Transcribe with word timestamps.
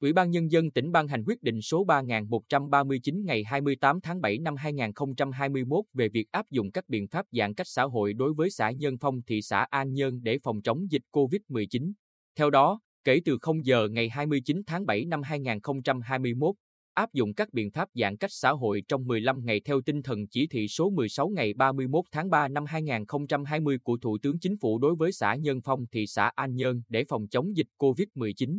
Ủy 0.00 0.12
ban 0.12 0.30
Nhân 0.30 0.50
dân 0.50 0.70
tỉnh 0.70 0.92
ban 0.92 1.08
hành 1.08 1.24
quyết 1.26 1.42
định 1.42 1.62
số 1.62 1.84
3139 1.84 3.24
ngày 3.24 3.44
28 3.44 4.00
tháng 4.00 4.20
7 4.20 4.38
năm 4.38 4.56
2021 4.56 5.84
về 5.92 6.08
việc 6.08 6.32
áp 6.32 6.50
dụng 6.50 6.70
các 6.70 6.88
biện 6.88 7.08
pháp 7.08 7.26
giãn 7.32 7.54
cách 7.54 7.66
xã 7.66 7.82
hội 7.82 8.12
đối 8.12 8.32
với 8.32 8.50
xã 8.50 8.70
Nhân 8.70 8.98
Phong 9.00 9.22
thị 9.22 9.42
xã 9.42 9.66
An 9.70 9.92
Nhơn 9.92 10.22
để 10.22 10.38
phòng 10.42 10.62
chống 10.62 10.90
dịch 10.90 11.02
COVID-19. 11.12 11.92
Theo 12.36 12.50
đó, 12.50 12.80
kể 13.04 13.20
từ 13.24 13.38
0 13.40 13.66
giờ 13.66 13.88
ngày 13.88 14.08
29 14.08 14.62
tháng 14.66 14.86
7 14.86 15.04
năm 15.04 15.22
2021, 15.22 16.54
áp 16.94 17.12
dụng 17.12 17.34
các 17.34 17.52
biện 17.52 17.70
pháp 17.70 17.88
giãn 17.94 18.16
cách 18.16 18.32
xã 18.32 18.50
hội 18.50 18.82
trong 18.88 19.06
15 19.06 19.44
ngày 19.44 19.60
theo 19.64 19.80
tinh 19.80 20.02
thần 20.02 20.26
chỉ 20.26 20.46
thị 20.46 20.68
số 20.68 20.90
16 20.90 21.28
ngày 21.28 21.54
31 21.54 22.04
tháng 22.12 22.30
3 22.30 22.48
năm 22.48 22.64
2020 22.64 23.78
của 23.82 23.96
Thủ 23.96 24.18
tướng 24.22 24.38
Chính 24.38 24.56
phủ 24.60 24.78
đối 24.78 24.94
với 24.94 25.12
xã 25.12 25.34
Nhân 25.34 25.60
Phong 25.64 25.86
thị 25.86 26.06
xã 26.06 26.30
An 26.34 26.54
Nhơn 26.54 26.82
để 26.88 27.04
phòng 27.08 27.28
chống 27.28 27.56
dịch 27.56 27.68
COVID-19. 27.78 28.58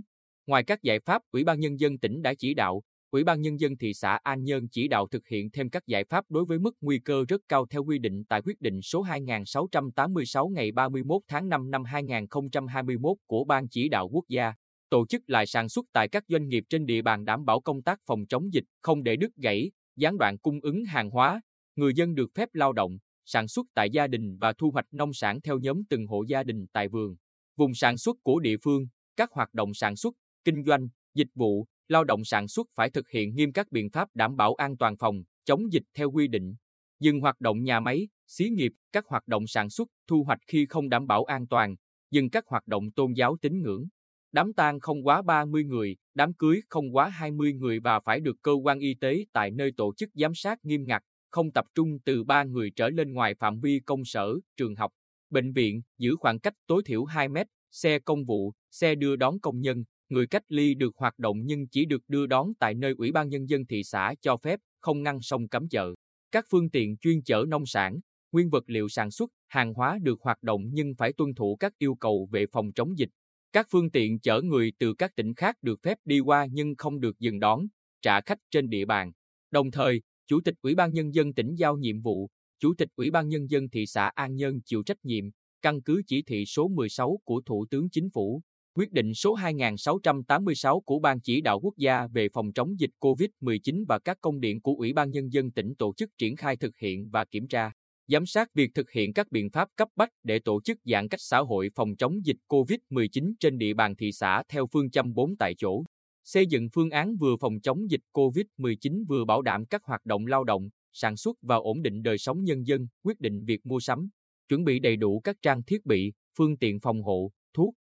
Ngoài 0.50 0.64
các 0.64 0.84
giải 0.84 1.00
pháp, 1.00 1.22
Ủy 1.32 1.44
ban 1.44 1.60
Nhân 1.60 1.80
dân 1.80 2.00
tỉnh 2.00 2.22
đã 2.22 2.34
chỉ 2.34 2.54
đạo, 2.54 2.82
Ủy 3.12 3.24
ban 3.24 3.42
Nhân 3.42 3.60
dân 3.60 3.78
thị 3.78 3.94
xã 3.94 4.20
An 4.24 4.44
Nhơn 4.44 4.68
chỉ 4.72 4.88
đạo 4.88 5.08
thực 5.08 5.28
hiện 5.28 5.52
thêm 5.52 5.70
các 5.70 5.88
giải 5.88 6.04
pháp 6.04 6.26
đối 6.30 6.46
với 6.46 6.60
mức 6.60 6.76
nguy 6.82 7.00
cơ 7.00 7.26
rất 7.28 7.42
cao 7.48 7.66
theo 7.70 7.84
quy 7.84 8.00
định 8.00 8.24
tại 8.30 8.42
quyết 8.42 8.62
định 8.62 8.82
số 8.82 9.02
2686 9.02 10.48
ngày 10.48 10.72
31 10.72 11.22
tháng 11.28 11.50
5 11.50 11.72
năm 11.72 11.84
2021 11.84 13.18
của 13.26 13.44
Ban 13.44 13.68
chỉ 13.68 13.90
đạo 13.90 14.10
quốc 14.12 14.26
gia, 14.28 14.54
tổ 14.90 15.06
chức 15.08 15.22
lại 15.28 15.46
sản 15.46 15.70
xuất 15.70 15.86
tại 15.94 16.08
các 16.08 16.24
doanh 16.28 16.48
nghiệp 16.48 16.64
trên 16.70 16.86
địa 16.86 17.02
bàn 17.02 17.26
đảm 17.26 17.46
bảo 17.46 17.62
công 17.62 17.82
tác 17.82 18.00
phòng 18.06 18.26
chống 18.30 18.54
dịch, 18.54 18.66
không 18.82 19.04
để 19.04 19.16
đứt 19.16 19.36
gãy, 19.36 19.72
gián 19.96 20.18
đoạn 20.18 20.38
cung 20.38 20.60
ứng 20.62 20.86
hàng 20.86 21.10
hóa, 21.10 21.42
người 21.76 21.94
dân 21.96 22.16
được 22.16 22.30
phép 22.36 22.50
lao 22.54 22.74
động, 22.74 22.98
sản 23.26 23.48
xuất 23.48 23.66
tại 23.74 23.90
gia 23.90 24.08
đình 24.08 24.38
và 24.38 24.54
thu 24.54 24.72
hoạch 24.72 24.88
nông 24.92 25.14
sản 25.14 25.42
theo 25.42 25.60
nhóm 25.60 25.84
từng 25.90 26.08
hộ 26.08 26.24
gia 26.28 26.44
đình 26.44 26.66
tại 26.74 26.88
vườn, 26.88 27.16
vùng 27.58 27.74
sản 27.74 27.98
xuất 27.98 28.18
của 28.24 28.40
địa 28.40 28.58
phương, 28.64 28.88
các 29.16 29.32
hoạt 29.32 29.54
động 29.54 29.74
sản 29.74 29.96
xuất, 29.96 30.16
kinh 30.44 30.64
doanh, 30.64 30.88
dịch 31.14 31.30
vụ, 31.36 31.66
lao 31.88 32.04
động 32.04 32.26
sản 32.26 32.48
xuất 32.48 32.68
phải 32.76 32.90
thực 32.90 33.10
hiện 33.10 33.36
nghiêm 33.36 33.52
các 33.52 33.72
biện 33.72 33.90
pháp 33.90 34.10
đảm 34.14 34.36
bảo 34.36 34.54
an 34.54 34.78
toàn 34.78 34.98
phòng, 34.98 35.24
chống 35.46 35.74
dịch 35.74 35.84
theo 35.94 36.12
quy 36.12 36.28
định. 36.28 36.56
Dừng 37.00 37.20
hoạt 37.20 37.40
động 37.40 37.64
nhà 37.64 37.80
máy, 37.80 38.08
xí 38.28 38.50
nghiệp, 38.50 38.72
các 38.92 39.06
hoạt 39.06 39.28
động 39.28 39.48
sản 39.48 39.70
xuất, 39.70 39.88
thu 40.08 40.24
hoạch 40.24 40.40
khi 40.48 40.66
không 40.66 40.90
đảm 40.90 41.08
bảo 41.08 41.24
an 41.24 41.48
toàn, 41.48 41.76
dừng 42.12 42.30
các 42.30 42.44
hoạt 42.48 42.68
động 42.68 42.92
tôn 42.92 43.14
giáo 43.14 43.38
tín 43.42 43.62
ngưỡng. 43.62 43.88
Đám 44.32 44.54
tang 44.54 44.80
không 44.80 45.08
quá 45.08 45.22
30 45.22 45.64
người, 45.64 45.96
đám 46.14 46.34
cưới 46.34 46.62
không 46.70 46.96
quá 46.96 47.10
20 47.10 47.54
người 47.54 47.80
và 47.80 48.00
phải 48.00 48.20
được 48.20 48.36
cơ 48.42 48.52
quan 48.64 48.80
y 48.80 48.94
tế 48.94 49.26
tại 49.34 49.52
nơi 49.52 49.72
tổ 49.78 49.94
chức 49.98 50.10
giám 50.14 50.32
sát 50.36 50.60
nghiêm 50.64 50.84
ngặt, 50.88 51.02
không 51.30 51.52
tập 51.52 51.66
trung 51.76 52.00
từ 52.06 52.24
3 52.24 52.44
người 52.44 52.72
trở 52.76 52.90
lên 52.90 53.14
ngoài 53.14 53.36
phạm 53.36 53.60
vi 53.60 53.80
công 53.86 54.06
sở, 54.06 54.34
trường 54.58 54.76
học, 54.76 54.92
bệnh 55.30 55.54
viện, 55.54 55.82
giữ 55.98 56.16
khoảng 56.20 56.40
cách 56.40 56.54
tối 56.68 56.82
thiểu 56.86 57.04
2 57.06 57.30
mét, 57.30 57.48
xe 57.72 58.00
công 58.00 58.26
vụ, 58.26 58.54
xe 58.72 58.96
đưa 58.96 59.16
đón 59.16 59.40
công 59.40 59.60
nhân, 59.60 59.84
người 60.10 60.28
cách 60.28 60.44
ly 60.48 60.74
được 60.74 60.96
hoạt 60.98 61.20
động 61.20 61.38
nhưng 61.44 61.68
chỉ 61.68 61.86
được 61.86 62.02
đưa 62.08 62.26
đón 62.26 62.54
tại 62.60 62.74
nơi 62.74 62.94
Ủy 62.98 63.12
ban 63.12 63.30
Nhân 63.30 63.50
dân 63.50 63.66
thị 63.66 63.84
xã 63.84 64.14
cho 64.22 64.38
phép, 64.38 64.60
không 64.80 65.04
ngăn 65.04 65.22
sông 65.22 65.48
cấm 65.48 65.70
chợ. 65.70 65.94
Các 66.32 66.46
phương 66.50 66.70
tiện 66.70 66.98
chuyên 66.98 67.22
chở 67.22 67.46
nông 67.48 67.66
sản, 67.66 68.00
nguyên 68.32 68.50
vật 68.50 68.64
liệu 68.68 68.90
sản 68.90 69.12
xuất, 69.12 69.32
hàng 69.48 69.74
hóa 69.74 70.00
được 70.02 70.22
hoạt 70.22 70.44
động 70.44 70.62
nhưng 70.74 70.96
phải 70.96 71.14
tuân 71.14 71.34
thủ 71.34 71.58
các 71.60 71.78
yêu 71.78 71.96
cầu 71.96 72.28
về 72.32 72.46
phòng 72.52 72.72
chống 72.74 72.98
dịch. 72.98 73.10
Các 73.54 73.68
phương 73.70 73.92
tiện 73.92 74.20
chở 74.20 74.42
người 74.42 74.74
từ 74.80 74.94
các 74.94 75.16
tỉnh 75.16 75.34
khác 75.34 75.56
được 75.62 75.80
phép 75.84 75.98
đi 76.06 76.20
qua 76.20 76.48
nhưng 76.52 76.76
không 76.76 77.00
được 77.00 77.20
dừng 77.20 77.40
đón, 77.40 77.68
trả 78.02 78.22
khách 78.22 78.40
trên 78.52 78.70
địa 78.70 78.86
bàn. 78.86 79.12
Đồng 79.52 79.72
thời, 79.72 80.02
Chủ 80.28 80.42
tịch 80.46 80.56
Ủy 80.62 80.76
ban 80.76 80.94
Nhân 80.94 81.14
dân 81.14 81.34
tỉnh 81.34 81.56
giao 81.56 81.78
nhiệm 81.78 82.02
vụ, 82.02 82.30
Chủ 82.60 82.74
tịch 82.78 82.90
Ủy 82.96 83.12
ban 83.12 83.30
Nhân 83.30 83.50
dân 83.50 83.70
thị 83.70 83.86
xã 83.86 84.12
An 84.16 84.36
Nhơn 84.36 84.62
chịu 84.66 84.84
trách 84.84 85.06
nhiệm, 85.06 85.26
căn 85.62 85.82
cứ 85.82 86.02
chỉ 86.08 86.22
thị 86.22 86.46
số 86.46 86.68
16 86.68 87.20
của 87.24 87.42
Thủ 87.46 87.66
tướng 87.70 87.90
Chính 87.90 88.10
phủ, 88.10 88.42
quyết 88.80 88.92
định 88.92 89.14
số 89.14 89.34
2686 89.34 90.80
của 90.80 91.00
Ban 91.00 91.20
chỉ 91.20 91.42
đạo 91.42 91.60
quốc 91.60 91.74
gia 91.78 92.08
về 92.08 92.30
phòng 92.34 92.54
chống 92.54 92.80
dịch 92.80 92.90
COVID-19 93.00 93.86
và 93.88 94.00
các 94.00 94.18
công 94.22 94.40
điện 94.40 94.62
của 94.62 94.74
Ủy 94.74 94.94
ban 94.94 95.12
Nhân 95.12 95.34
dân 95.34 95.52
tỉnh 95.52 95.76
tổ 95.76 95.94
chức 95.98 96.10
triển 96.18 96.36
khai 96.36 96.58
thực 96.58 96.78
hiện 96.78 97.10
và 97.10 97.26
kiểm 97.26 97.48
tra, 97.48 97.72
giám 98.08 98.26
sát 98.26 98.54
việc 98.54 98.72
thực 98.76 98.92
hiện 98.92 99.14
các 99.14 99.32
biện 99.32 99.50
pháp 99.50 99.68
cấp 99.76 99.88
bách 99.96 100.10
để 100.24 100.40
tổ 100.40 100.62
chức 100.62 100.78
giãn 100.86 101.08
cách 101.08 101.20
xã 101.24 101.40
hội 101.40 101.70
phòng 101.76 101.96
chống 101.96 102.26
dịch 102.26 102.38
COVID-19 102.48 103.34
trên 103.40 103.58
địa 103.58 103.74
bàn 103.74 103.96
thị 103.96 104.12
xã 104.12 104.44
theo 104.50 104.66
phương 104.74 104.92
châm 104.92 105.14
4 105.14 105.38
tại 105.38 105.56
chỗ. 105.58 105.84
Xây 106.24 106.46
dựng 106.46 106.70
phương 106.74 106.90
án 106.90 107.16
vừa 107.16 107.36
phòng 107.42 107.60
chống 107.64 107.92
dịch 107.92 108.02
COVID-19 108.14 109.06
vừa 109.08 109.26
bảo 109.26 109.42
đảm 109.42 109.66
các 109.66 109.82
hoạt 109.84 110.06
động 110.06 110.26
lao 110.26 110.44
động, 110.44 110.70
sản 110.94 111.18
xuất 111.18 111.38
và 111.42 111.56
ổn 111.56 111.82
định 111.82 112.02
đời 112.02 112.18
sống 112.18 112.44
nhân 112.44 112.68
dân, 112.68 112.88
quyết 113.04 113.20
định 113.20 113.46
việc 113.46 113.66
mua 113.66 113.80
sắm, 113.80 114.10
chuẩn 114.50 114.64
bị 114.64 114.80
đầy 114.80 114.96
đủ 114.96 115.20
các 115.24 115.36
trang 115.42 115.64
thiết 115.64 115.86
bị, 115.86 116.14
phương 116.38 116.58
tiện 116.58 116.80
phòng 116.80 117.02
hộ, 117.02 117.32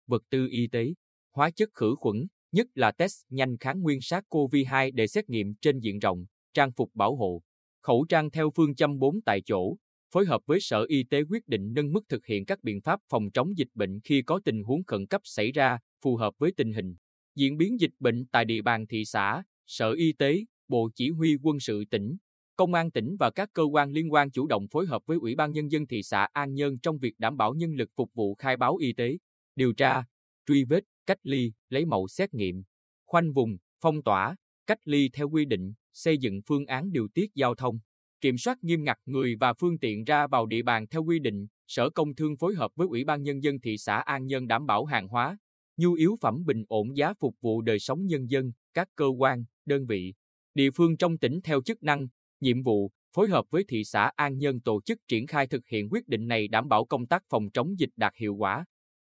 vật 0.10 0.24
tư 0.30 0.48
y 0.52 0.68
tế, 0.68 0.94
hóa 1.36 1.52
chất 1.52 1.70
khử 1.74 1.96
khuẩn, 1.98 2.28
nhất 2.52 2.68
là 2.76 2.92
test 2.92 3.24
nhanh 3.30 3.58
kháng 3.58 3.82
nguyên 3.82 4.00
SARS-CoV-2 4.00 4.92
để 4.94 5.08
xét 5.08 5.30
nghiệm 5.30 5.56
trên 5.62 5.80
diện 5.80 6.00
rộng, 6.00 6.26
trang 6.54 6.72
phục 6.72 6.96
bảo 6.96 7.16
hộ, 7.16 7.42
khẩu 7.82 8.06
trang 8.10 8.32
theo 8.32 8.50
phương 8.56 8.76
châm 8.76 9.00
4 9.00 9.22
tại 9.22 9.42
chỗ, 9.42 9.76
phối 10.14 10.26
hợp 10.26 10.42
với 10.46 10.60
Sở 10.62 10.86
Y 10.88 11.04
tế 11.04 11.22
quyết 11.30 11.48
định 11.48 11.74
nâng 11.74 11.92
mức 11.92 12.02
thực 12.10 12.26
hiện 12.26 12.46
các 12.46 12.64
biện 12.64 12.82
pháp 12.82 13.00
phòng 13.10 13.32
chống 13.32 13.58
dịch 13.58 13.70
bệnh 13.74 14.00
khi 14.04 14.22
có 14.22 14.40
tình 14.46 14.64
huống 14.64 14.84
khẩn 14.84 15.08
cấp 15.08 15.22
xảy 15.24 15.52
ra, 15.52 15.78
phù 16.04 16.16
hợp 16.16 16.34
với 16.38 16.52
tình 16.58 16.74
hình. 16.74 16.96
Diễn 17.36 17.58
biến 17.58 17.80
dịch 17.80 17.94
bệnh 18.00 18.26
tại 18.26 18.46
địa 18.46 18.62
bàn 18.62 18.88
thị 18.88 19.06
xã, 19.06 19.44
Sở 19.68 19.92
Y 19.92 20.14
tế, 20.14 20.40
Bộ 20.68 20.90
Chỉ 20.96 21.10
huy 21.10 21.38
quân 21.42 21.60
sự 21.60 21.84
tỉnh, 21.92 22.18
Công 22.56 22.74
an 22.74 22.92
tỉnh 22.92 23.16
và 23.20 23.32
các 23.32 23.50
cơ 23.54 23.64
quan 23.64 23.92
liên 23.92 24.14
quan 24.14 24.32
chủ 24.32 24.48
động 24.48 24.68
phối 24.68 24.86
hợp 24.86 25.02
với 25.06 25.18
Ủy 25.22 25.36
ban 25.36 25.52
Nhân 25.52 25.72
dân 25.72 25.88
thị 25.88 26.04
xã 26.04 26.28
An 26.34 26.54
Nhơn 26.54 26.80
trong 26.80 26.98
việc 26.98 27.14
đảm 27.18 27.38
bảo 27.38 27.54
nhân 27.54 27.74
lực 27.74 27.90
phục 27.96 28.14
vụ 28.14 28.36
khai 28.36 28.58
báo 28.58 28.76
y 28.76 28.94
tế, 28.94 29.18
điều 29.60 29.74
tra, 29.74 30.04
truy 30.48 30.64
vết, 30.64 30.84
cách 31.06 31.18
ly, 31.24 31.52
lấy 31.70 31.86
mẫu 31.86 32.08
xét 32.08 32.34
nghiệm, 32.34 32.64
khoanh 33.06 33.34
vùng, 33.34 33.58
phong 33.82 34.04
tỏa, 34.04 34.36
cách 34.68 34.80
ly 34.86 35.10
theo 35.14 35.30
quy 35.30 35.46
định, 35.46 35.74
xây 35.94 36.18
dựng 36.18 36.42
phương 36.48 36.66
án 36.66 36.92
điều 36.92 37.08
tiết 37.14 37.32
giao 37.36 37.56
thông, 37.56 37.80
kiểm 38.22 38.38
soát 38.38 38.58
nghiêm 38.64 38.84
ngặt 38.84 38.98
người 39.06 39.36
và 39.40 39.54
phương 39.54 39.80
tiện 39.80 40.04
ra 40.04 40.28
vào 40.28 40.46
địa 40.46 40.62
bàn 40.62 40.88
theo 40.88 41.04
quy 41.04 41.20
định, 41.20 41.48
Sở 41.68 41.90
Công 41.90 42.16
Thương 42.16 42.38
phối 42.38 42.56
hợp 42.56 42.72
với 42.76 42.88
Ủy 42.88 43.04
ban 43.04 43.24
Nhân 43.24 43.44
dân 43.44 43.60
thị 43.60 43.78
xã 43.78 43.96
An 43.96 44.26
Nhơn 44.26 44.48
đảm 44.48 44.66
bảo 44.66 44.86
hàng 44.86 45.08
hóa, 45.08 45.38
nhu 45.78 45.94
yếu 45.94 46.16
phẩm 46.22 46.46
bình 46.46 46.64
ổn 46.68 46.98
giá 46.98 47.14
phục 47.20 47.36
vụ 47.42 47.62
đời 47.62 47.80
sống 47.80 48.06
nhân 48.06 48.30
dân, 48.30 48.52
các 48.74 48.88
cơ 48.96 49.06
quan, 49.06 49.44
đơn 49.66 49.86
vị, 49.86 50.14
địa 50.54 50.72
phương 50.72 50.98
trong 50.98 51.18
tỉnh 51.18 51.40
theo 51.44 51.62
chức 51.62 51.84
năng, 51.84 52.08
nhiệm 52.40 52.64
vụ, 52.64 52.92
phối 53.16 53.28
hợp 53.28 53.46
với 53.50 53.64
thị 53.68 53.84
xã 53.84 54.12
An 54.16 54.38
Nhơn 54.38 54.62
tổ 54.62 54.82
chức 54.82 55.00
triển 55.08 55.28
khai 55.28 55.48
thực 55.48 55.68
hiện 55.68 55.90
quyết 55.92 56.08
định 56.08 56.28
này 56.28 56.48
đảm 56.48 56.68
bảo 56.68 56.86
công 56.86 57.08
tác 57.08 57.24
phòng 57.30 57.50
chống 57.54 57.80
dịch 57.80 57.92
đạt 57.96 58.14
hiệu 58.16 58.36
quả. 58.36 58.66